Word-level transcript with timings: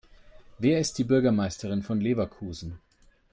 Wer 0.57 0.79
ist 0.79 0.97
die 0.97 1.03
Bürgermeisterin 1.03 1.83
von 1.83 2.01
Leverkusen? 2.01 2.79